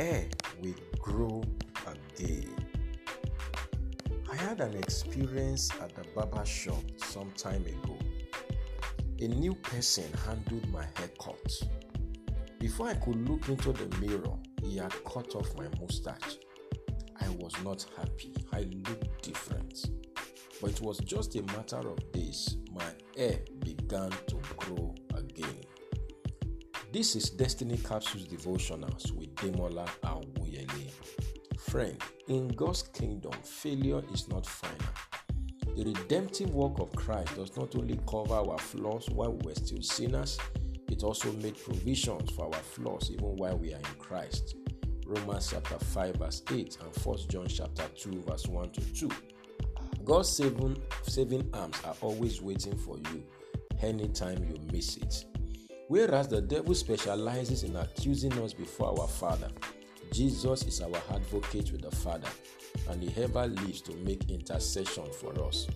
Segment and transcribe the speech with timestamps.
[0.00, 0.24] air
[0.62, 1.44] will grow
[1.86, 2.48] again.
[4.32, 7.98] I had an experience at the barber shop some time ago.
[9.20, 11.52] A new person handled my haircut.
[12.58, 16.38] Before I could look into the mirror, he had cut off my mustache.
[17.20, 18.32] I was not happy.
[18.54, 19.90] I looked different.
[20.62, 24.89] But it was just a matter of days, my hair began to grow
[26.92, 30.90] this is Destiny Capsules Devotionals with Demola Awuyele.
[31.60, 34.92] Friend, in God's kingdom, failure is not final.
[35.76, 39.80] The redemptive work of Christ does not only cover our flaws while we were still
[39.82, 40.36] sinners,
[40.90, 44.56] it also made provisions for our flaws even while we are in Christ.
[45.06, 49.08] Romans chapter 5 verse 8 and 1 John chapter 2 verse 1 to 2.
[50.02, 53.22] God's saving, saving arms are always waiting for you
[53.80, 55.29] anytime you miss it.
[55.90, 59.48] Whereas the devil specializes in accusing us before our Father,
[60.12, 62.28] Jesus is our advocate with the Father,
[62.88, 65.66] and he ever lives to make intercession for us.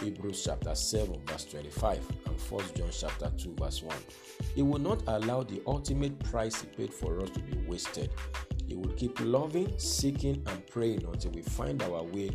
[0.00, 3.94] Hebrews chapter 7, verse 25, and 1 John chapter 2, verse 1.
[4.54, 8.08] He will not allow the ultimate price he paid for us to be wasted.
[8.66, 12.30] He will keep loving, seeking, and praying until we find our way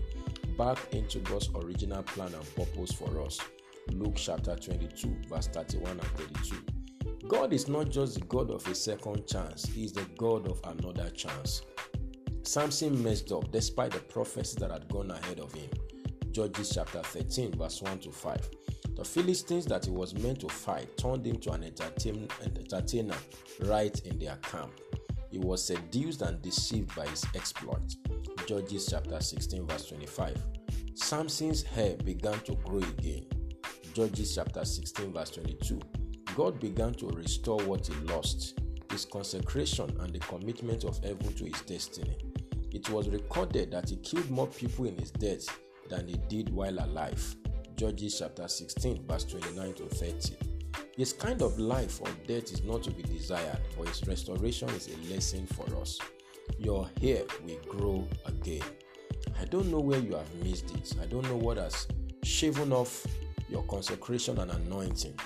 [0.56, 3.40] back into God's original plan and purpose for us.
[3.92, 6.83] Luke chapter 22, verse 31 and 32.
[7.28, 10.60] God is not just the God of a second chance, He is the God of
[10.66, 11.62] another chance.
[12.44, 15.70] Samson messed up despite the prophecies that had gone ahead of him.
[16.32, 18.50] Judges chapter 13, verse 1 to 5.
[18.96, 23.16] The Philistines that he was meant to fight turned him to an entertainer
[23.62, 24.72] right in their camp.
[25.32, 27.96] He was seduced and deceived by his exploit.
[28.46, 30.38] Judges chapter 16, verse 25.
[30.96, 33.26] Samson's hair began to grow again.
[33.94, 35.80] Judges chapter 16, verse 22.
[36.36, 38.60] God began to restore what he lost
[38.94, 42.16] his consecration and the commitment of heaven to his destiny.
[42.72, 45.46] It was recorded that he killed more people in his death
[45.90, 47.36] than he did while alive.
[47.76, 50.36] Judges chapter 16, verse 29 to 30.
[50.96, 54.90] His kind of life or death is not to be desired, but his restoration is
[54.90, 56.00] a lesson for us.
[56.60, 58.62] Your hair will grow again.
[59.40, 60.94] I don't know where you have missed it.
[61.02, 61.88] I don't know what has
[62.24, 63.06] shaven off
[63.50, 65.18] your consecration and anointing.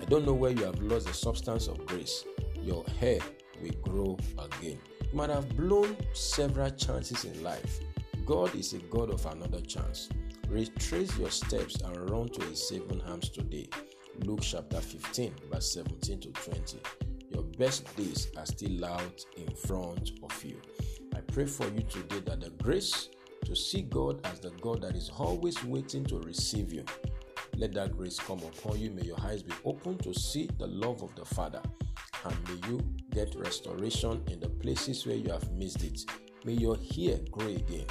[0.00, 2.24] I don't know where you have lost the substance of grace.
[2.62, 3.18] Your hair
[3.60, 4.78] will grow again.
[5.02, 7.80] You might have blown several chances in life.
[8.24, 10.08] God is a God of another chance.
[10.48, 13.68] Retrace your steps and run to his saving arms today.
[14.24, 16.78] Luke chapter 15, verse 17 to 20.
[17.28, 20.56] Your best days are still out in front of you.
[21.14, 23.10] I pray for you today that the grace
[23.44, 26.84] to see God as the God that is always waiting to receive you.
[27.56, 28.90] Let that grace come upon you.
[28.90, 31.60] May your eyes be open to see the love of the Father.
[32.24, 32.80] And may you
[33.10, 36.04] get restoration in the places where you have missed it.
[36.44, 37.86] May your hair grow again.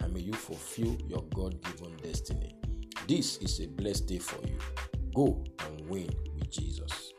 [0.00, 2.54] And may you fulfill your God given destiny.
[3.06, 4.58] This is a blessed day for you.
[5.14, 7.12] Go and win with Jesus.